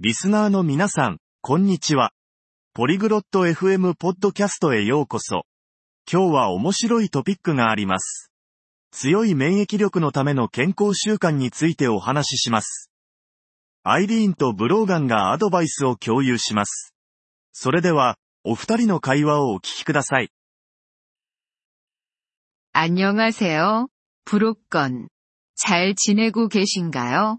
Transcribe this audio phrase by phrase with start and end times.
[0.00, 2.12] リスナーの皆さん、こんにちは。
[2.74, 5.44] ポリグロット FM ポッドキャストへようこそ。
[6.10, 8.30] 今日は面白いトピックがあります。
[8.90, 12.90] 強い免疫力のための健康習慣についてお話しします。
[13.82, 16.94] アイリーンとブローガンがアドバイスを共有します。
[17.52, 20.30] それでは、お二人の会話をお聞きください。
[22.76, 23.86] 안녕하세요.
[24.24, 25.08] 브로건.
[25.54, 27.38] 잘 지내고 계신가요?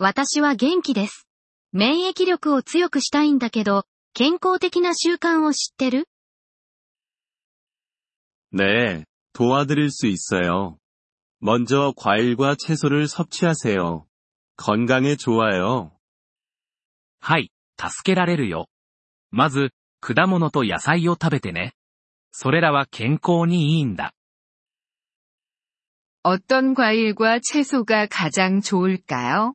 [0.00, 1.26] 私は元気です。
[1.72, 6.08] 免疫力を強くしたいんだけど、健康的な習慣を知ってる
[8.52, 10.78] 네, 도와드릴 수 있어요.
[11.40, 14.06] 먼저 과일과 채소를 섭취하세요.
[14.56, 15.92] 건강에 좋아요.
[17.20, 18.68] はい、助けられるよ。
[19.30, 21.74] まず、果物と野菜を食べてね。
[22.32, 24.12] それらは健康にいいんだ。
[26.22, 29.54] 어떤 과일과 채소가 가장 좋을까요?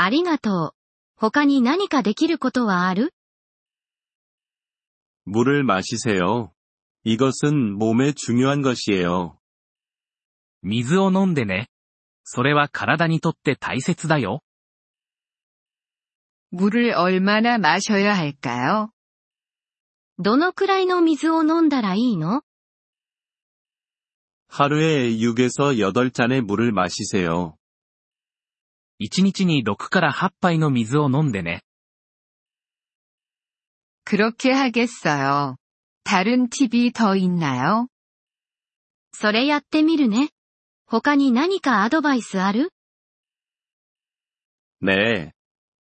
[0.00, 0.76] ありがとう。
[1.16, 3.12] 他に何かできることはある
[5.24, 6.52] 물을 마시세요.
[7.04, 9.38] 이것은 몸에 중요한 것이에요.
[10.62, 11.68] 水を飲んでね。
[12.24, 14.42] それは体にとって大切だよ。
[16.50, 18.90] 물을 얼마나 마셔야 할까요?
[20.18, 22.42] どのくらいの水を飲んだらいいの
[24.48, 27.56] 하루에 6에서 8잔의 물을 마시세요.
[29.00, 31.62] 1日に6から8杯の水を飲んでね。
[34.04, 35.56] 그렇게 하겠어요.
[36.04, 37.88] 다른 팁이 더 있나요?
[39.12, 40.30] それやってみるね。
[40.86, 42.70] 他に何かアドバイスある
[44.80, 45.32] 네.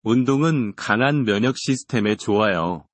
[0.03, 2.87] 운동은 강한 면역 시스템에 좋아요.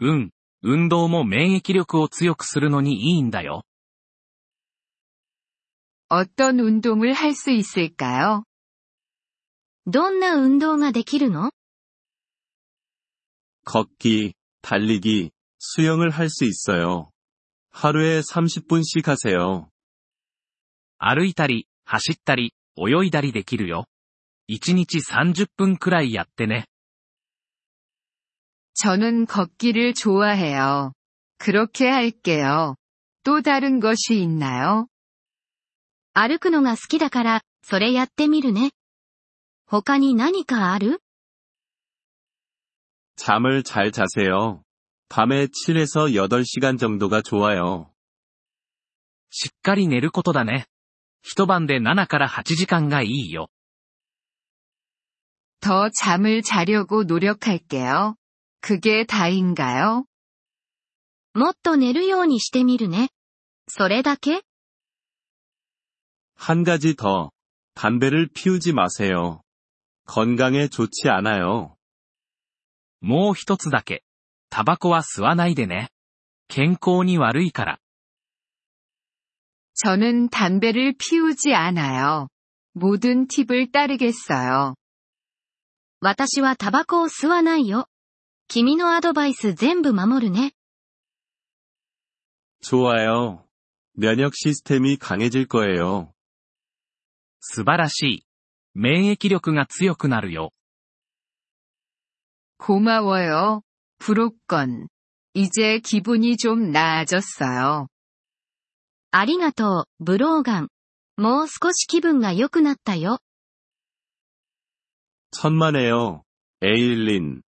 [0.00, 0.30] うん、
[0.62, 3.62] 運動も免疫力を強くするのにいいんだよ。
[6.08, 8.44] 어떤 운동을 할 수 있을까요?
[9.88, 11.52] どんな運動ができるの
[13.64, 17.10] 걷기, 달리기, 수영을 할 수 있어요.
[17.70, 19.68] 하루에 30분씩 하세요.
[20.98, 23.86] 歩いたり、走ったり、泳いだりできるよ。
[24.50, 26.66] 1日30分くらいやってね。
[28.74, 30.92] 저는 걷기를 좋아해요.
[31.38, 32.76] 그렇게 할게요.
[33.22, 34.86] 또 다른 것이 있나요?
[36.12, 38.70] 歩くのが好きだから、それやってみるね。
[39.68, 41.00] 他に何かある
[43.16, 44.62] 잠을 잘 자세요.
[45.08, 47.92] 밤에 7에서 8시간 정도가 좋아요.
[49.30, 50.66] しっかり寝ることだね。
[51.22, 53.48] 一晩で7から8時間がいいよ。
[55.60, 58.16] 더 잠을 자려고 노력할게요.
[58.60, 60.04] 그게 다인가요?
[61.34, 63.08] もっと寝るようにしてみるね。
[63.68, 64.42] それだけ
[66.36, 67.30] 한 가지 더.
[67.74, 69.40] 담배를 피우지 마세요.
[70.08, 71.76] 건강에 좋지 않아요.
[73.00, 74.02] もう一つだけ。
[74.50, 75.90] タバコは吸わないでね。
[76.48, 77.78] 健康に悪いから。
[79.74, 82.28] 저는 담배를 피우지 않아요.
[82.74, 84.74] 모든 팁을 따르겠어요.
[86.00, 87.88] 私はタバコを吸わないよ。
[88.48, 90.52] 君のアドバイス全部守るね。
[92.62, 93.44] 좋아요.
[93.94, 96.12] 면역 시스템이 강해질 거예요.
[97.40, 98.26] 素晴らしい。
[98.78, 100.52] 免疫力が強くなるよ。
[102.58, 103.62] 고마워요.
[103.98, 104.88] 브로건.
[105.34, 107.88] 이제 기분이 좀 나아졌어요.
[109.10, 110.68] ありがとう、ブローガン。
[111.16, 113.18] もう少し気分が良くなったよ。
[115.32, 116.22] 천만에요.
[116.62, 117.42] 에일린.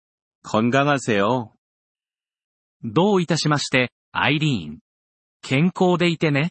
[0.42, 1.52] 건강하세요.
[2.82, 4.78] どういたしまして、アイリーン。
[5.42, 6.50] 健康でいてね。